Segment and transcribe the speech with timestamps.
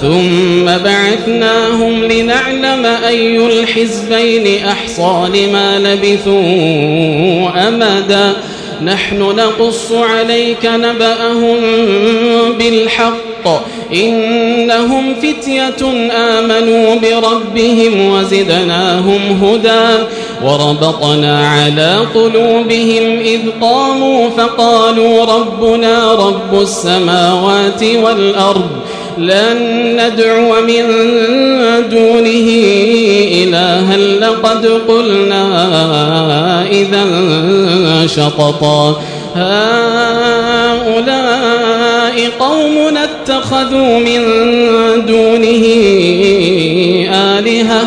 [0.00, 8.32] ثم بعثناهم لنعلم أي الحزبين أحصى لما لبثوا أمدا.
[8.84, 11.56] نحن نقص عليك نبأهم
[12.58, 13.64] بالحق.
[13.94, 20.04] إنهم فتية آمنوا بربهم وزدناهم هدى.
[20.44, 28.70] وربطنا على قلوبهم إذ قاموا فقالوا ربنا رب السماوات والأرض.
[29.18, 29.58] لن
[30.00, 30.86] ندعو من
[31.90, 32.48] دونه
[33.42, 35.46] إلها لقد قلنا
[36.70, 37.06] إذا
[38.06, 39.02] شططا.
[39.36, 41.00] هؤلاء
[42.38, 44.22] قوم اتخذوا من
[45.06, 45.64] دونه
[47.14, 47.86] آلهة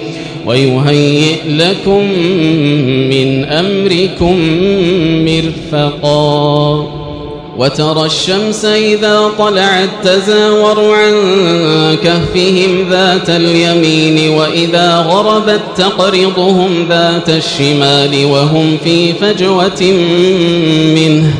[0.45, 2.03] ويهيئ لكم
[3.09, 4.39] من أمركم
[5.25, 6.87] مرفقا.
[7.57, 11.13] وترى الشمس إذا طلعت تزاور عن
[12.03, 19.81] كهفهم ذات اليمين وإذا غربت تقرضهم ذات الشمال وهم في فجوة
[20.95, 21.33] منه.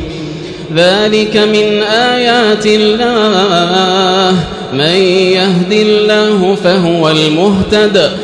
[0.75, 4.35] ذلك من آيات الله.
[4.73, 4.95] من
[5.33, 8.11] يهد الله فهو المهتد.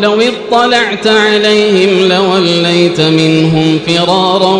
[0.00, 4.56] لو اطلعت عليهم لوليت منهم فرارا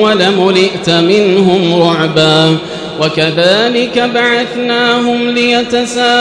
[0.00, 2.56] ولملئت منهم رعبا
[3.00, 6.18] وكذلك بعثناهم ليتساءلوا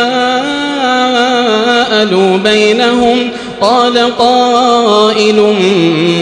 [2.37, 3.29] بينهم
[3.61, 5.53] قال قائل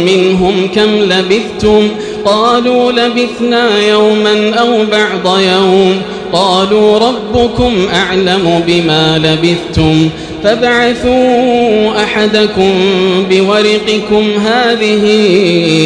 [0.06, 1.90] منهم كم لبثتم
[2.26, 6.02] قالوا لبثنا يوما أو بعض يوم
[6.34, 10.10] قالوا ربكم أعلم بما لبثتم
[10.44, 12.74] فابعثوا أحدكم
[13.30, 15.04] بورقكم هذه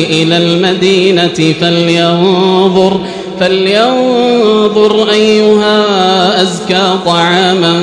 [0.10, 3.00] إلى المدينة فلينظر
[3.40, 7.82] فلينظر أيها أزكى طعاما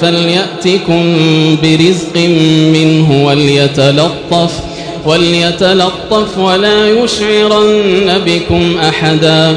[0.00, 1.16] فليأتكم
[1.62, 2.16] برزق
[2.72, 4.52] منه وليتلطف
[5.06, 9.56] وليتلطف ولا يشعرن بكم أحدا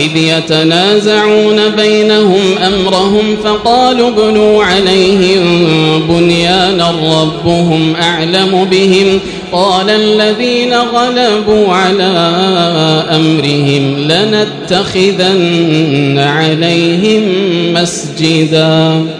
[0.00, 5.42] إذ يتنازعون بينهم أمرهم فقالوا ابنوا عليهم
[6.08, 9.20] بنيانا ربهم أعلم بهم
[9.52, 12.12] قال الذين غلبوا على
[13.10, 15.38] أمرهم لنتخذن
[16.18, 17.22] عليهم
[17.72, 19.19] مسجداً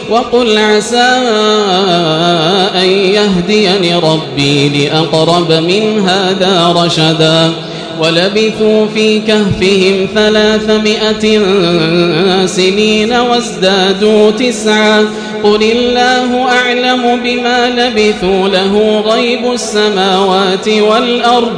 [0.11, 1.11] وقل عسى
[2.75, 7.51] أن يهديني ربي لأقرب من هذا رشدا
[7.99, 11.39] ولبثوا في كهفهم ثلاثمائة
[12.45, 15.05] سنين وازدادوا تسعا
[15.43, 21.57] قل الله أعلم بما لبثوا له غيب السماوات والأرض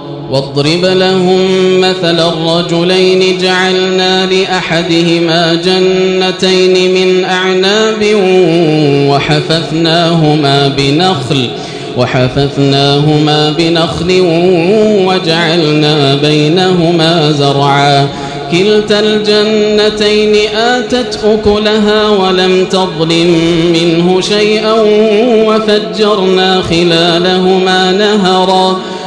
[0.31, 8.05] واضرب لهم مثل الرجلين جعلنا لأحدهما جنتين من أعناب
[9.09, 11.49] وحففناهما بنخل
[11.97, 14.21] وحففناهما بنخل
[15.07, 18.07] وجعلنا بينهما زرعا.
[18.51, 23.35] كلتا الجنتين آتت أكلها ولم تظلم
[23.73, 24.75] منه شيئا
[25.47, 28.79] وفجرنا خلالهما نهرا.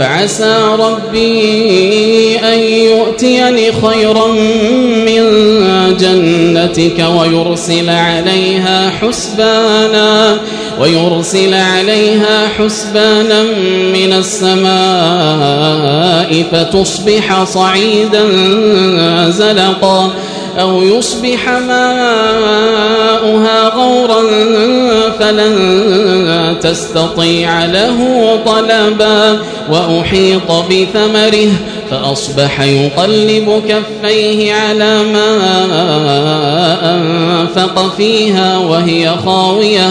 [0.00, 4.26] فعسى ربي أن يؤتيني خيرا
[5.06, 5.22] من
[5.96, 10.40] جنتك ويرسل عليها حسبانا
[10.80, 13.42] ويرسل عليها حسبانا
[13.92, 14.70] من السماء
[16.52, 18.24] فتصبح صعيدا
[19.30, 20.10] زلقا
[20.58, 22.48] أو يصبح ماؤها
[23.68, 24.22] غورا
[25.18, 27.98] فلن تستطيع له
[28.46, 29.38] طلبا
[29.70, 31.50] وأحيط بثمره
[31.90, 35.38] فأصبح يقلب كفيه على ما
[36.94, 39.90] أنفق فيها وهي خاوية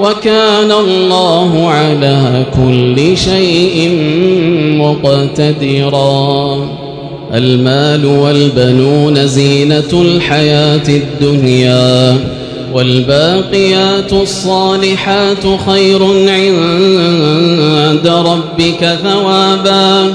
[0.00, 3.90] وكان الله على كل شيء
[4.78, 6.68] مقتدرا.
[7.34, 12.16] المال والبنون زينة الحياة الدنيا
[12.74, 20.12] والباقيات الصالحات خير عند ربك ثوابا.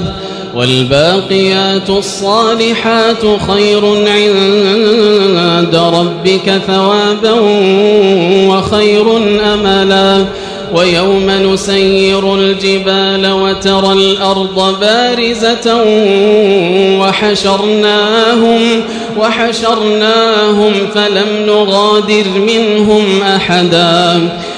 [0.58, 7.34] والباقيات الصالحات خير عند ربك ثوابا
[8.48, 9.16] وخير
[9.54, 10.24] أملا.
[10.74, 15.84] ويوم نسير الجبال وترى الأرض بارزة
[17.00, 18.60] وحشرناهم
[19.18, 24.28] وحشرناهم فلم نغادر منهم أحدا.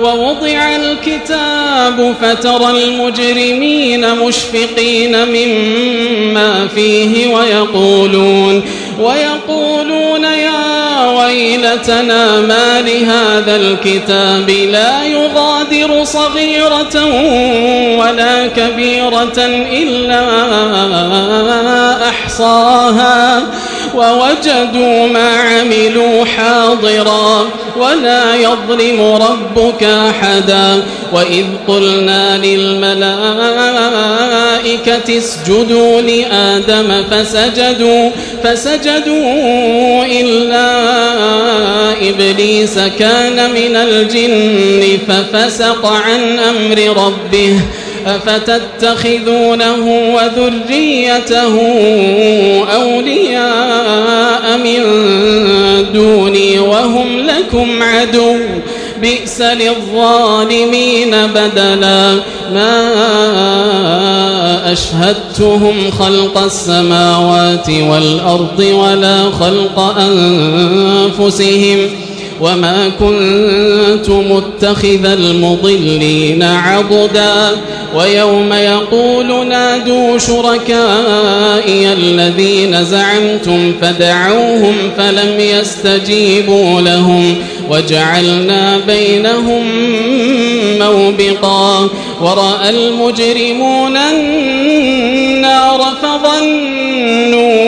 [0.00, 8.62] ووضع الكتاب فترى المجرمين مشفقين مما فيه ويقولون
[9.00, 17.04] ويقولون يا ويلتنا ما لهذا الكتاب لا يغادر صغيرة
[17.98, 19.38] ولا كبيرة
[19.72, 20.28] إلا
[22.08, 23.42] أحصاها
[23.94, 30.82] ووجدوا ما عملوا حاضرا ولا يظلم ربك أحدا.
[31.12, 33.08] وإذ قلنا للملائكة
[35.18, 38.10] اسجدوا لآدم فسجدوا
[38.44, 40.68] فسجدوا إلا
[42.08, 47.60] إبليس كان من الجن ففسق عن أمر ربه.
[48.08, 51.58] أفتتخذونه وذريته
[52.74, 54.82] أولياء من
[55.92, 58.36] دوني وهم لكم عدو.
[59.02, 62.14] بئس للظالمين بدلا.
[62.54, 62.92] ما
[64.72, 69.94] أشهدتهم خلق السماوات والأرض ولا خلق
[71.18, 72.07] أنفسهم.
[72.40, 77.56] وما كنت متخذ المضلين عضدا
[77.96, 87.34] ويوم يقول نادوا شركائي الذين زعمتم فدعوهم فلم يستجيبوا لهم
[87.70, 89.64] وجعلنا بينهم
[90.78, 91.88] موبقا
[92.20, 97.67] ورأى المجرمون النار فظنوا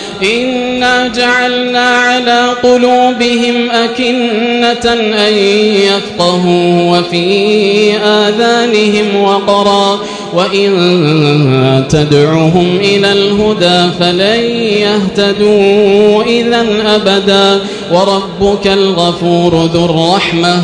[0.23, 4.93] إنا جعلنا على قلوبهم أكنة
[5.27, 5.33] أن
[5.73, 9.99] يفقهوا وفي آذانهم وقرا
[10.33, 17.59] وإن تدعهم إلى الهدى فلن يهتدوا إذا أبدا
[17.91, 20.63] وربك الغفور ذو الرحمة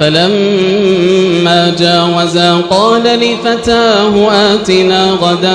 [0.00, 5.50] فلما جاوزا قال لفتاه آتنا غداءنا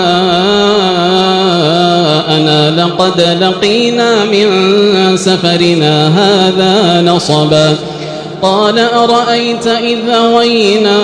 [2.81, 4.47] لقد لقينا من
[5.17, 7.75] سفرنا هذا نصبا
[8.41, 11.01] قال أرأيت إذا وينا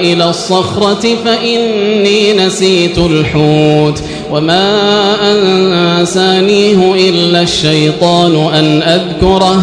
[0.00, 4.80] إلى الصخرة فإني نسيت الحوت وما
[5.32, 9.62] أنسانيه إلا الشيطان أن أذكره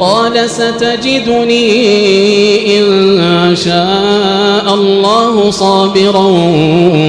[0.00, 1.68] قال ستجدني
[2.78, 6.26] إن شاء الله صابرا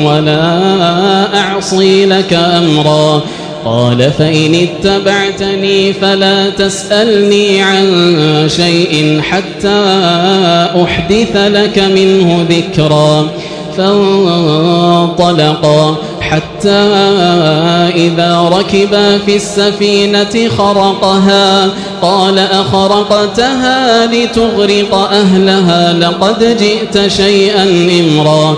[0.05, 3.21] ولا أعصي لك أمرا.
[3.65, 7.85] قال فإن اتبعتني فلا تسألني عن
[8.47, 9.83] شيء حتى
[10.83, 13.29] أحدث لك منه ذكرا.
[13.77, 15.95] فانطلقا.
[16.31, 16.69] حتى
[17.95, 21.69] إذا ركبا في السفينة خرقها
[22.01, 27.63] قال أخرقتها لتغرق أهلها لقد جئت شيئا
[27.99, 28.57] إمرا.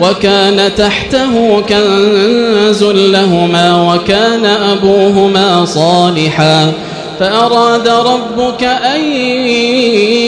[0.00, 6.72] وكان تحته كنز لهما وكان أبوهما صالحا
[7.20, 9.00] فأراد ربك أن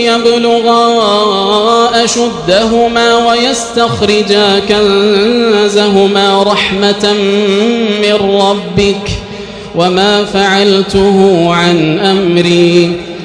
[0.04, 0.84] يبلغا
[2.04, 7.12] أشدهما ويستخرجا كنزهما رحمة
[8.02, 9.10] من ربك
[9.74, 13.11] وما فعلته عن أمري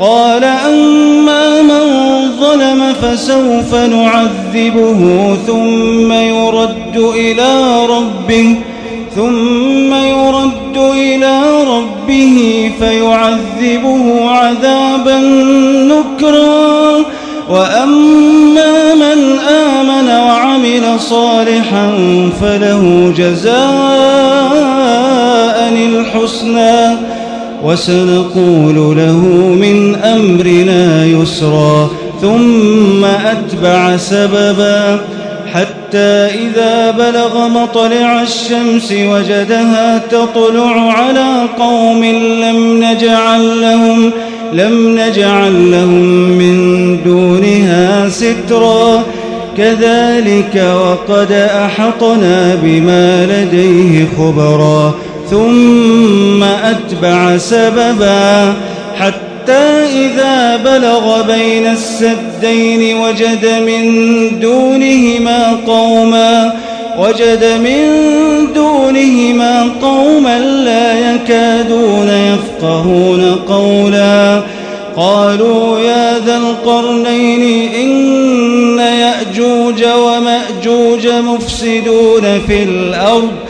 [0.00, 1.80] قال أما من
[2.40, 8.56] ظلم فسوف نعذبه ثم يرد إلى ربه
[9.14, 15.18] ثم يرد إلى ربه فيعذبه عذابا
[15.92, 17.04] نكرا.
[17.50, 21.92] وأما من آمن وعمل صالحا
[22.40, 23.60] فله جزاء
[25.72, 27.19] الحسنى.
[27.64, 29.18] وسنقول له
[29.60, 35.00] من أمرنا يسرا ثم أتبع سببا
[35.52, 44.10] حتى إذا بلغ مطلع الشمس وجدها تطلع على قوم لم نجعل لهم
[44.52, 46.04] لم نجعل لهم
[46.38, 49.02] من دونها سترا.
[49.56, 54.94] كذلك وقد أحطنا بما لديه خبرا.
[55.30, 58.54] ثم أتبع سببا
[58.98, 63.90] حتى إذا بلغ بين السدين وجد من
[64.40, 66.52] دونهما قوما
[66.98, 67.86] وجد من
[68.54, 70.90] دونهما قوما لا
[72.34, 74.42] يفقهون قولا
[74.96, 83.49] قالوا يا ذا القرنين إن يأجوج ومأجوج مفسدون في الأرض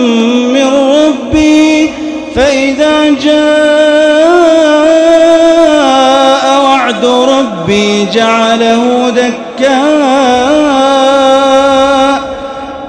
[7.41, 9.71] ربي جعله دكاء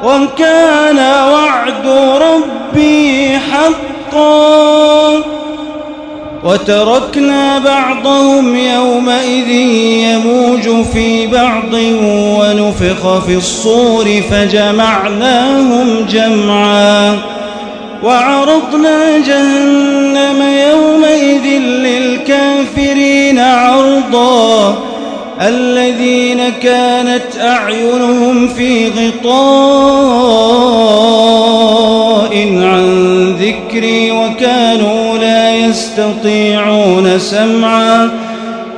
[0.04, 0.98] وكان
[1.32, 1.86] وعد
[2.22, 5.22] ربي حقا
[6.44, 11.74] وتركنا بعضهم يومئذ يموج في بعض
[12.38, 17.18] ونفخ في الصور فجمعناهم جمعا
[18.02, 24.78] وعرضنا جهنم يومئذ للكافرين عرضا.
[25.40, 29.32] الذين كانت أعينهم في غطاء
[32.62, 38.10] عن ذكري وكانوا لا يستطيعون سمعا.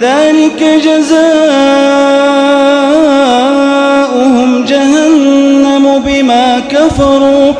[0.00, 1.04] ذلك جزاؤهم
[4.64, 7.52] جهنم بما كفروا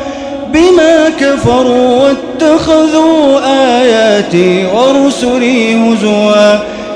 [0.53, 3.39] بما كفروا واتخذوا
[3.79, 6.53] آياتي ورسلي هزوا.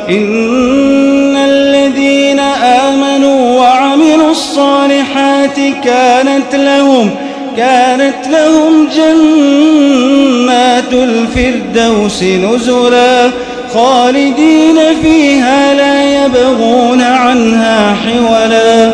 [0.10, 7.10] إن الذين آمنوا وعملوا الصالحات كانت لهم
[7.58, 13.32] كانت لهم جنات الفردوس نزلا.
[13.74, 18.92] خالدين فيها لا يبغون عنها حولا.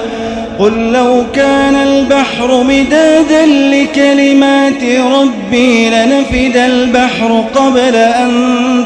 [0.59, 4.83] قل لو كان البحر مدادا لكلمات
[5.13, 8.31] ربي لنفد البحر قبل أن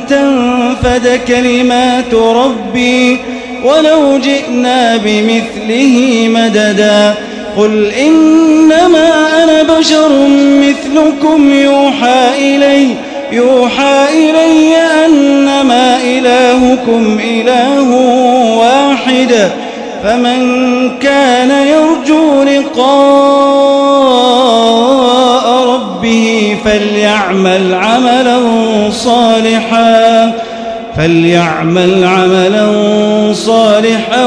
[0.10, 3.18] تنفد كلمات ربي.
[3.64, 7.14] ولو جئنا بمثله مددا.
[7.58, 9.10] قل إنما
[9.44, 12.88] أنا بشر مثلكم يوحى إلي.
[13.32, 17.90] يوحى إلي أنما إلهكم إله
[18.58, 19.50] واحد
[20.04, 20.40] فمن
[21.00, 22.90] كان يرجو لقاء
[25.74, 28.40] ربه فليعمل عملا
[28.92, 30.32] صالحا
[30.98, 32.68] فليعمل عملا
[33.34, 34.26] صالحا